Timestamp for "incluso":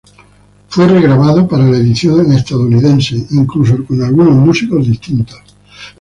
3.33-3.85